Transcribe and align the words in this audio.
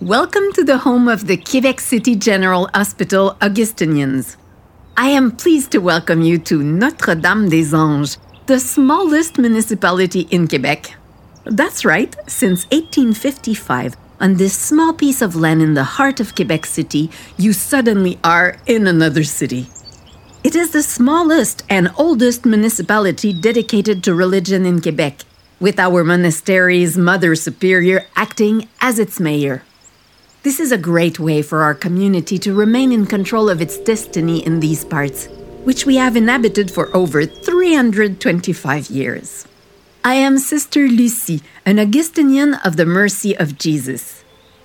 Welcome 0.00 0.52
to 0.54 0.64
the 0.64 0.78
home 0.78 1.06
of 1.06 1.28
the 1.28 1.36
Quebec 1.36 1.78
City 1.78 2.16
General 2.16 2.68
Hospital 2.74 3.36
Augustinians. 3.40 4.36
I 4.96 5.10
am 5.10 5.30
pleased 5.30 5.70
to 5.70 5.78
welcome 5.78 6.20
you 6.20 6.36
to 6.38 6.64
Notre 6.64 7.14
Dame 7.14 7.48
des 7.48 7.72
Anges, 7.72 8.18
the 8.46 8.58
smallest 8.58 9.38
municipality 9.38 10.22
in 10.32 10.48
Quebec. 10.48 10.96
That's 11.44 11.84
right, 11.84 12.14
since 12.26 12.64
1855, 12.72 13.94
on 14.18 14.34
this 14.34 14.56
small 14.56 14.92
piece 14.92 15.22
of 15.22 15.36
land 15.36 15.62
in 15.62 15.74
the 15.74 15.84
heart 15.84 16.18
of 16.18 16.34
Quebec 16.34 16.66
City, 16.66 17.08
you 17.38 17.52
suddenly 17.52 18.18
are 18.24 18.56
in 18.66 18.88
another 18.88 19.22
city. 19.22 19.68
It 20.42 20.56
is 20.56 20.72
the 20.72 20.82
smallest 20.82 21.62
and 21.70 21.92
oldest 21.96 22.44
municipality 22.44 23.32
dedicated 23.32 24.02
to 24.02 24.14
religion 24.14 24.66
in 24.66 24.80
Quebec, 24.82 25.20
with 25.60 25.78
our 25.78 26.02
monastery's 26.02 26.98
Mother 26.98 27.36
Superior 27.36 28.06
acting 28.16 28.68
as 28.80 28.98
its 28.98 29.20
mayor. 29.20 29.62
This 30.44 30.60
is 30.60 30.72
a 30.72 30.76
great 30.76 31.18
way 31.18 31.40
for 31.40 31.62
our 31.62 31.74
community 31.74 32.36
to 32.40 32.52
remain 32.52 32.92
in 32.92 33.06
control 33.06 33.48
of 33.48 33.62
its 33.62 33.78
destiny 33.78 34.44
in 34.44 34.60
these 34.60 34.84
parts, 34.84 35.26
which 35.64 35.86
we 35.86 35.96
have 35.96 36.18
inhabited 36.18 36.70
for 36.70 36.94
over 36.94 37.24
325 37.24 38.90
years. 38.90 39.48
I 40.04 40.16
am 40.16 40.36
Sister 40.36 40.80
Lucie, 40.80 41.40
an 41.64 41.78
Augustinian 41.78 42.56
of 42.56 42.76
the 42.76 42.84
Mercy 42.84 43.34
of 43.34 43.56
Jesus. 43.56 44.22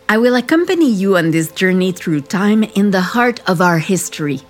I 0.09 0.17
will 0.17 0.35
accompany 0.35 0.91
you 0.91 1.15
on 1.15 1.31
this 1.31 1.49
journey 1.49 1.93
through 1.93 2.27
time 2.27 2.63
in 2.63 2.91
the 2.91 3.15
heart 3.15 3.39
of 3.47 3.61
our 3.61 3.79
history. 3.79 4.41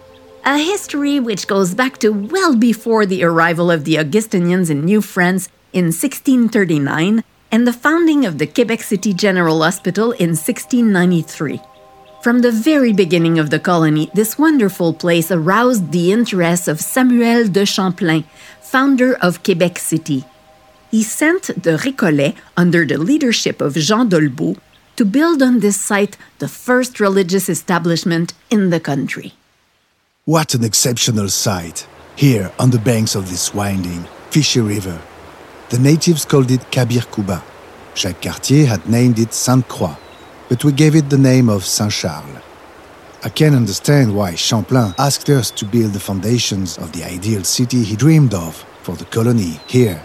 A 0.45 0.57
history 0.57 1.19
which 1.19 1.45
goes 1.45 1.75
back 1.75 1.99
to 1.99 2.09
well 2.09 2.55
before 2.55 3.05
the 3.05 3.23
arrival 3.23 3.69
of 3.69 3.85
the 3.85 3.99
Augustinians 3.99 4.71
in 4.71 4.83
New 4.83 5.01
France 5.01 5.47
in 5.73 5.93
1639 5.93 7.23
and 7.51 7.65
the 7.65 7.73
founding 7.73 8.25
of 8.25 8.37
the 8.37 8.47
Quebec 8.47 8.81
City 8.81 9.13
General 9.13 9.61
Hospital 9.61 10.11
in 10.13 10.29
1693. 10.29 11.61
From 12.21 12.39
the 12.39 12.51
very 12.51 12.93
beginning 12.93 13.39
of 13.39 13.49
the 13.49 13.59
colony, 13.59 14.09
this 14.13 14.37
wonderful 14.37 14.93
place 14.93 15.31
aroused 15.31 15.91
the 15.91 16.11
interest 16.11 16.67
of 16.67 16.81
Samuel 16.81 17.47
de 17.47 17.65
Champlain, 17.65 18.25
founder 18.61 19.15
of 19.15 19.43
Quebec 19.43 19.79
City 19.79 20.25
he 20.91 21.03
sent 21.03 21.47
the 21.47 21.77
Récollets, 21.77 22.35
under 22.57 22.85
the 22.85 22.97
leadership 22.97 23.61
of 23.61 23.75
Jean 23.75 24.09
Dolbeau, 24.09 24.57
to 24.95 25.05
build 25.05 25.41
on 25.41 25.59
this 25.59 25.79
site 25.79 26.17
the 26.39 26.47
first 26.47 26.99
religious 26.99 27.47
establishment 27.47 28.33
in 28.49 28.69
the 28.69 28.79
country. 28.79 29.33
What 30.25 30.53
an 30.53 30.63
exceptional 30.63 31.29
site, 31.29 31.87
here 32.15 32.51
on 32.59 32.71
the 32.71 32.79
banks 32.79 33.15
of 33.15 33.29
this 33.29 33.53
winding, 33.53 34.05
fishy 34.31 34.59
river. 34.59 34.99
The 35.69 35.79
natives 35.79 36.25
called 36.25 36.51
it 36.51 36.71
Kabir 36.71 37.01
Kouba. 37.01 37.43
Jacques 37.95 38.21
Cartier 38.21 38.65
had 38.65 38.89
named 38.89 39.19
it 39.19 39.33
Sainte 39.33 39.67
Croix, 39.67 39.97
but 40.47 40.63
we 40.63 40.71
gave 40.71 40.95
it 40.95 41.09
the 41.09 41.17
name 41.17 41.49
of 41.49 41.65
Saint 41.65 41.91
Charles. 41.91 42.41
I 43.23 43.29
can 43.29 43.53
understand 43.53 44.15
why 44.15 44.35
Champlain 44.35 44.95
asked 44.97 45.29
us 45.29 45.51
to 45.51 45.65
build 45.65 45.93
the 45.93 45.99
foundations 45.99 46.77
of 46.77 46.91
the 46.93 47.03
ideal 47.03 47.43
city 47.43 47.83
he 47.83 47.95
dreamed 47.95 48.33
of 48.33 48.65
for 48.81 48.95
the 48.95 49.05
colony 49.05 49.59
here 49.67 50.01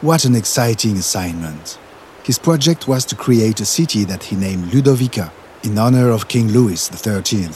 what 0.00 0.24
an 0.24 0.36
exciting 0.36 0.96
assignment! 0.96 1.76
His 2.22 2.38
project 2.38 2.86
was 2.86 3.04
to 3.06 3.16
create 3.16 3.58
a 3.58 3.64
city 3.64 4.04
that 4.04 4.22
he 4.22 4.36
named 4.36 4.72
Ludovica 4.72 5.32
in 5.64 5.76
honor 5.76 6.10
of 6.10 6.28
King 6.28 6.52
Louis 6.52 6.88
XIII, 6.94 7.50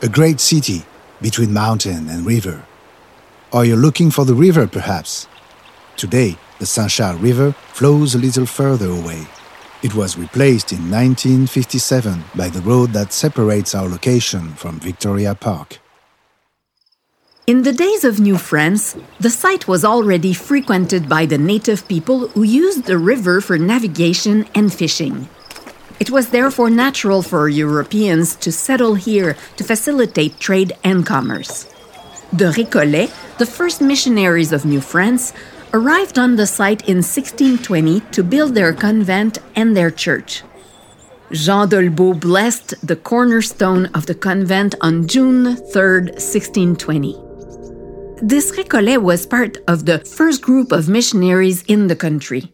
a 0.00 0.08
great 0.08 0.40
city 0.40 0.86
between 1.20 1.52
mountain 1.52 2.08
and 2.08 2.24
river. 2.24 2.64
Are 3.52 3.66
you 3.66 3.76
looking 3.76 4.10
for 4.10 4.24
the 4.24 4.32
river, 4.34 4.66
perhaps? 4.66 5.28
Today, 5.98 6.38
the 6.58 6.66
Saint 6.66 6.90
Charles 6.90 7.20
River 7.20 7.52
flows 7.72 8.14
a 8.14 8.18
little 8.18 8.46
further 8.46 8.90
away. 8.90 9.26
It 9.82 9.94
was 9.94 10.16
replaced 10.16 10.72
in 10.72 10.90
1957 10.90 12.24
by 12.34 12.48
the 12.48 12.62
road 12.62 12.92
that 12.94 13.12
separates 13.12 13.74
our 13.74 13.88
location 13.88 14.54
from 14.54 14.80
Victoria 14.80 15.34
Park. 15.34 15.78
In 17.46 17.62
the 17.62 17.74
days 17.74 18.04
of 18.04 18.20
New 18.20 18.38
France, 18.38 18.96
the 19.20 19.28
site 19.28 19.68
was 19.68 19.84
already 19.84 20.32
frequented 20.32 21.06
by 21.10 21.26
the 21.26 21.36
native 21.36 21.86
people 21.86 22.28
who 22.28 22.42
used 22.42 22.84
the 22.84 22.96
river 22.96 23.42
for 23.42 23.58
navigation 23.58 24.46
and 24.54 24.72
fishing. 24.72 25.28
It 26.00 26.10
was 26.10 26.30
therefore 26.30 26.70
natural 26.70 27.20
for 27.20 27.50
Europeans 27.50 28.36
to 28.36 28.50
settle 28.50 28.94
here 28.94 29.36
to 29.56 29.64
facilitate 29.64 30.40
trade 30.40 30.72
and 30.82 31.04
commerce. 31.04 31.64
The 32.32 32.46
Récollets, 32.46 33.12
the 33.36 33.46
first 33.46 33.82
missionaries 33.82 34.50
of 34.50 34.64
New 34.64 34.80
France, 34.80 35.34
arrived 35.74 36.20
on 36.20 36.36
the 36.36 36.46
site 36.46 36.82
in 36.88 36.98
1620 36.98 38.00
to 38.12 38.22
build 38.22 38.54
their 38.54 38.72
convent 38.72 39.38
and 39.56 39.76
their 39.76 39.90
church. 39.90 40.44
Jean 41.32 41.68
Dolbeau 41.68 42.14
blessed 42.14 42.74
the 42.86 42.94
cornerstone 42.94 43.86
of 43.86 44.06
the 44.06 44.14
convent 44.14 44.76
on 44.80 45.08
June 45.08 45.56
3, 45.56 46.12
1620. 46.14 47.18
This 48.22 48.52
Récollet 48.52 49.02
was 49.02 49.26
part 49.26 49.58
of 49.66 49.84
the 49.84 49.98
first 49.98 50.42
group 50.42 50.70
of 50.70 50.88
missionaries 50.88 51.64
in 51.64 51.88
the 51.88 51.96
country. 51.96 52.52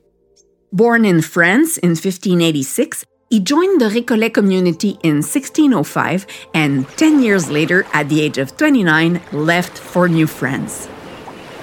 Born 0.73 1.05
in 1.05 1.21
France 1.21 1.77
in 1.77 1.91
1586, 1.91 3.05
he 3.29 3.39
joined 3.39 3.83
the 3.83 3.91
Récollet 3.91 4.33
community 4.33 4.97
in 5.03 5.17
1605 5.17 6.27
and 6.55 6.89
10 6.97 7.23
years 7.23 7.51
later, 7.51 7.87
at 7.93 8.09
the 8.09 8.23
age 8.23 8.39
of 8.39 8.57
29, 8.57 9.21
left 9.33 9.77
for 9.77 10.09
New 10.09 10.27
France. 10.27 10.89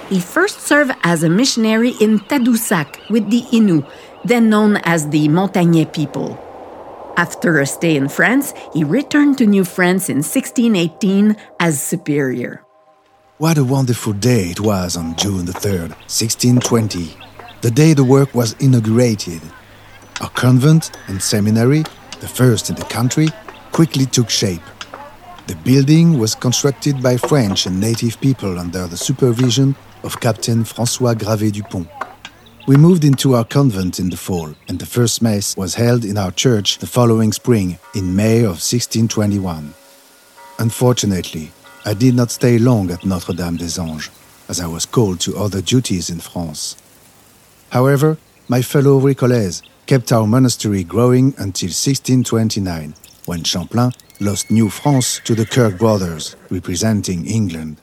He 0.08 0.20
first 0.20 0.60
served 0.60 0.92
as 1.02 1.22
a 1.22 1.28
missionary 1.28 1.90
in 2.00 2.20
Tadoussac 2.20 3.10
with 3.10 3.28
the 3.30 3.42
Innu, 3.52 3.86
then 4.24 4.48
known 4.48 4.78
as 4.84 5.10
the 5.10 5.28
Montagnais 5.28 5.92
people. 5.92 6.38
After 7.18 7.58
a 7.58 7.66
stay 7.66 7.94
in 7.94 8.08
France, 8.08 8.54
he 8.72 8.84
returned 8.84 9.36
to 9.38 9.46
New 9.46 9.64
France 9.64 10.08
in 10.08 10.18
1618 10.18 11.36
as 11.60 11.82
superior. 11.82 12.64
What 13.36 13.58
a 13.58 13.64
wonderful 13.64 14.14
day 14.14 14.50
it 14.50 14.60
was 14.60 14.96
on 14.96 15.14
June 15.16 15.44
the 15.44 15.52
3rd, 15.52 15.90
1620, 16.08 17.14
the 17.60 17.70
day 17.70 17.92
the 17.92 18.02
work 18.02 18.34
was 18.34 18.54
inaugurated. 18.60 19.42
A 20.22 20.28
convent 20.28 20.90
and 21.08 21.20
seminary, 21.20 21.84
the 22.20 22.28
first 22.28 22.70
in 22.70 22.76
the 22.76 22.84
country, 22.84 23.28
quickly 23.72 24.06
took 24.06 24.30
shape. 24.30 24.62
The 25.48 25.56
building 25.56 26.18
was 26.18 26.34
constructed 26.34 27.02
by 27.02 27.16
French 27.16 27.66
and 27.66 27.78
native 27.78 28.20
people 28.20 28.58
under 28.58 28.86
the 28.86 28.96
supervision 28.96 29.76
of 30.08 30.20
Captain 30.20 30.64
François 30.64 31.14
Gravé 31.14 31.52
Dupont. 31.52 31.86
We 32.66 32.78
moved 32.78 33.04
into 33.04 33.34
our 33.34 33.44
convent 33.44 33.98
in 33.98 34.08
the 34.08 34.16
fall, 34.16 34.54
and 34.66 34.78
the 34.78 34.86
first 34.86 35.20
Mass 35.20 35.54
was 35.54 35.74
held 35.74 36.02
in 36.02 36.16
our 36.16 36.30
church 36.30 36.78
the 36.78 36.86
following 36.86 37.30
spring, 37.30 37.78
in 37.94 38.16
May 38.16 38.38
of 38.38 38.56
1621. 38.64 39.74
Unfortunately, 40.58 41.50
I 41.84 41.92
did 41.92 42.14
not 42.14 42.30
stay 42.30 42.58
long 42.58 42.90
at 42.90 43.04
Notre 43.04 43.34
Dame 43.34 43.58
des 43.58 43.78
Anges, 43.78 44.08
as 44.48 44.60
I 44.60 44.66
was 44.66 44.86
called 44.86 45.20
to 45.20 45.36
other 45.36 45.60
duties 45.60 46.08
in 46.08 46.20
France. 46.20 46.74
However, 47.68 48.16
my 48.48 48.62
fellow 48.62 48.98
Récollets 48.98 49.60
kept 49.84 50.10
our 50.10 50.26
monastery 50.26 50.84
growing 50.84 51.34
until 51.36 51.68
1629, 51.68 52.94
when 53.26 53.44
Champlain 53.44 53.92
lost 54.20 54.50
New 54.50 54.70
France 54.70 55.20
to 55.24 55.34
the 55.34 55.44
Kirke 55.44 55.76
brothers, 55.76 56.34
representing 56.48 57.26
England. 57.26 57.76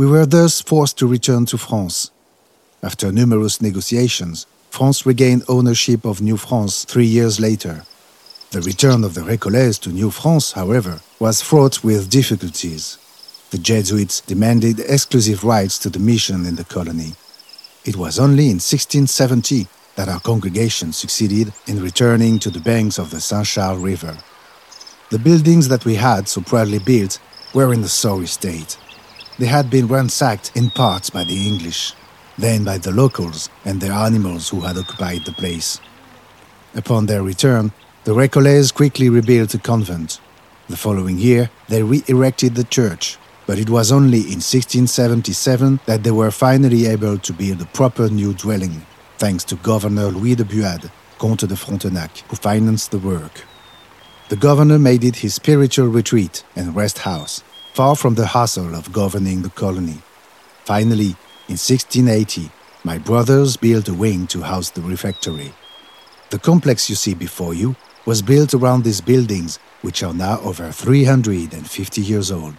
We 0.00 0.06
were 0.06 0.24
thus 0.24 0.62
forced 0.62 0.96
to 1.00 1.06
return 1.06 1.44
to 1.44 1.58
France. 1.58 2.10
After 2.82 3.12
numerous 3.12 3.60
negotiations, 3.60 4.46
France 4.70 5.04
regained 5.04 5.42
ownership 5.46 6.06
of 6.06 6.22
New 6.22 6.38
France 6.38 6.86
three 6.86 7.04
years 7.04 7.38
later. 7.38 7.82
The 8.50 8.62
return 8.62 9.04
of 9.04 9.12
the 9.12 9.20
Récollets 9.20 9.78
to 9.80 9.90
New 9.90 10.10
France, 10.10 10.52
however, 10.52 11.02
was 11.18 11.42
fraught 11.42 11.84
with 11.84 12.08
difficulties 12.08 12.96
the 13.50 13.58
Jesuits 13.58 14.22
demanded 14.22 14.80
exclusive 14.80 15.44
rights 15.44 15.78
to 15.80 15.90
the 15.90 15.98
mission 15.98 16.46
in 16.46 16.54
the 16.54 16.64
colony. 16.64 17.12
It 17.84 17.96
was 17.96 18.18
only 18.18 18.44
in 18.44 18.56
1670 18.56 19.66
that 19.96 20.08
our 20.08 20.20
congregation 20.20 20.94
succeeded 20.94 21.52
in 21.66 21.82
returning 21.82 22.38
to 22.38 22.48
the 22.48 22.60
banks 22.60 22.98
of 22.98 23.10
the 23.10 23.20
Saint 23.20 23.44
Charles 23.44 23.82
River. 23.82 24.16
The 25.10 25.18
buildings 25.18 25.68
that 25.68 25.84
we 25.84 25.96
had 25.96 26.26
so 26.26 26.40
proudly 26.40 26.78
built 26.78 27.20
were 27.52 27.74
in 27.74 27.80
a 27.80 27.88
sorry 27.88 28.28
state. 28.28 28.78
They 29.40 29.46
had 29.46 29.70
been 29.70 29.88
ransacked 29.88 30.52
in 30.54 30.70
parts 30.70 31.10
by 31.10 31.24
the 31.24 31.48
English, 31.48 31.94
then 32.38 32.62
by 32.62 32.78
the 32.78 32.92
locals 32.92 33.48
and 33.64 33.80
their 33.80 33.92
animals 33.92 34.50
who 34.50 34.60
had 34.60 34.78
occupied 34.78 35.24
the 35.24 35.32
place. 35.32 35.80
Upon 36.76 37.06
their 37.06 37.24
return, 37.24 37.72
the 38.04 38.14
Récollets 38.14 38.72
quickly 38.72 39.08
rebuilt 39.08 39.50
the 39.50 39.58
convent. 39.58 40.20
The 40.68 40.76
following 40.76 41.18
year, 41.18 41.50
they 41.68 41.82
re 41.82 42.04
erected 42.06 42.54
the 42.54 42.64
church 42.64 43.18
but 43.50 43.58
it 43.58 43.68
was 43.68 43.90
only 43.90 44.18
in 44.18 44.38
1677 44.38 45.80
that 45.86 46.04
they 46.04 46.12
were 46.12 46.30
finally 46.30 46.86
able 46.86 47.18
to 47.18 47.32
build 47.32 47.60
a 47.60 47.64
proper 47.64 48.08
new 48.08 48.32
dwelling, 48.32 48.86
thanks 49.18 49.42
to 49.42 49.56
Governor 49.56 50.06
Louis 50.06 50.36
de 50.36 50.44
Buade, 50.44 50.88
Comte 51.18 51.48
de 51.48 51.56
Frontenac, 51.56 52.18
who 52.28 52.36
financed 52.36 52.92
the 52.92 53.00
work. 53.00 53.44
The 54.28 54.36
governor 54.36 54.78
made 54.78 55.02
it 55.02 55.16
his 55.16 55.34
spiritual 55.34 55.88
retreat 55.88 56.44
and 56.54 56.76
rest 56.76 56.98
house, 56.98 57.42
far 57.72 57.96
from 57.96 58.14
the 58.14 58.26
hassle 58.26 58.74
of 58.74 58.92
governing 58.92 59.42
the 59.42 59.50
colony. 59.50 59.98
Finally, 60.64 61.16
in 61.48 61.58
1680, 61.58 62.50
my 62.84 62.98
brothers 62.98 63.56
built 63.56 63.88
a 63.88 63.94
wing 63.94 64.26
to 64.28 64.42
house 64.42 64.70
the 64.70 64.80
refectory. 64.80 65.52
The 66.30 66.38
complex 66.38 66.88
you 66.88 66.96
see 66.96 67.14
before 67.14 67.54
you 67.54 67.76
was 68.06 68.22
built 68.22 68.54
around 68.54 68.84
these 68.84 69.00
buildings, 69.00 69.58
which 69.82 70.02
are 70.02 70.14
now 70.14 70.40
over 70.40 70.70
350 70.70 72.00
years 72.00 72.30
old. 72.30 72.54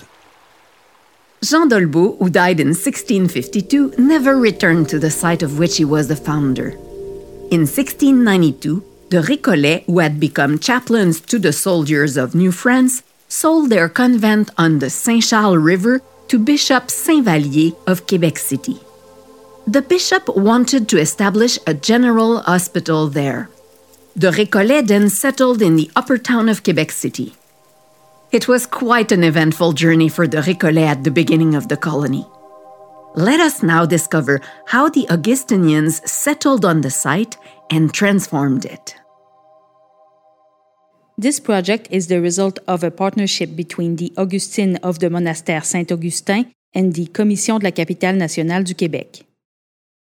Jean 1.44 1.70
Dolbeau, 1.70 2.18
who 2.20 2.30
died 2.30 2.60
in 2.60 2.68
1652, 2.68 3.96
never 3.98 4.38
returned 4.38 4.88
to 4.90 5.00
the 5.00 5.10
site 5.10 5.42
of 5.42 5.58
which 5.58 5.78
he 5.78 5.86
was 5.86 6.08
the 6.08 6.16
founder. 6.16 6.70
In 7.50 7.66
1692, 7.66 8.84
the 9.10 9.22
Récollets, 9.22 9.86
who 9.86 10.00
had 10.00 10.20
become 10.20 10.60
chaplains 10.60 11.20
to 11.22 11.40
the 11.40 11.52
soldiers 11.52 12.16
of 12.16 12.36
New 12.36 12.52
France, 12.52 13.02
sold 13.32 13.70
their 13.70 13.88
convent 13.88 14.50
on 14.58 14.80
the 14.80 14.90
Saint 14.90 15.24
Charles 15.24 15.58
River 15.58 16.02
to 16.28 16.38
Bishop 16.38 16.92
Saint 16.92 17.26
Vallier 17.26 17.72
of 17.88 18.06
Quebec 18.06 18.38
City. 18.38 18.78
The 19.66 19.82
bishop 19.82 20.28
wanted 20.36 20.90
to 20.90 21.00
establish 21.00 21.58
a 21.66 21.74
general 21.74 22.42
hospital 22.42 23.08
there. 23.08 23.50
The 24.18 24.32
Récollets 24.32 24.88
then 24.88 25.10
settled 25.10 25.62
in 25.62 25.78
the 25.78 25.90
upper 25.96 26.18
town 26.18 26.50
of 26.50 26.64
Quebec 26.64 26.92
City. 26.92 27.34
It 28.34 28.50
was 28.50 28.66
quite 28.66 29.14
an 29.14 29.24
eventful 29.24 29.74
journey 29.74 30.10
for 30.10 30.28
the 30.28 30.42
Récollets 30.42 30.88
at 30.88 31.04
the 31.06 31.12
beginning 31.12 31.56
of 31.56 31.70
the 31.70 31.78
colony. 31.78 32.26
Let 33.16 33.40
us 33.40 33.64
now 33.64 33.86
discover 33.86 34.42
how 34.66 34.90
the 34.90 35.08
Augustinians 35.10 36.02
settled 36.10 36.66
on 36.66 36.82
the 36.82 36.92
site 36.92 37.38
and 37.70 37.94
transformed 37.94 38.66
it. 38.66 38.96
This 41.22 41.40
project 41.40 41.88
is 41.92 42.08
the 42.08 42.20
result 42.20 42.58
of 42.66 42.84
a 42.84 42.90
partnership 42.90 43.56
between 43.56 43.98
the 43.98 44.12
Augustine 44.18 44.80
of 44.82 44.98
the 44.98 45.10
Monastère 45.10 45.66
Saint-Augustin 45.66 46.46
and 46.74 46.94
the 46.94 47.12
Commission 47.14 47.60
de 47.60 47.66
la 47.66 47.72
Capitale 47.72 48.18
nationale 48.18 48.64
du 48.64 48.74
Québec. 48.74 49.24